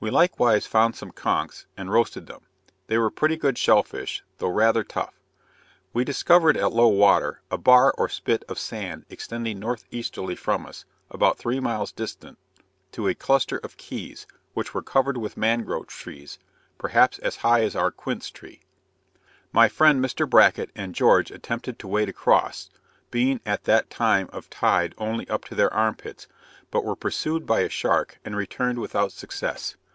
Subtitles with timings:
[0.00, 2.42] We likewise found some konchs and roasted them;
[2.86, 5.18] they were pretty good shell fish, though rather tough.
[5.92, 10.66] We discovered at low water, a bar or spit of sand extending north easterly from
[10.66, 12.38] us, about three miles distant,
[12.92, 16.38] to a cluster of Keys, which were covered with mangrove trees,
[16.78, 18.60] perhaps as high as our quince tree.
[19.50, 20.30] My friend Mr.
[20.30, 22.70] Bracket and George attempted to wade across,
[23.10, 26.28] being at that time of tide only up to their armpits;
[26.70, 29.74] but were pursued by a shark, and returned without success.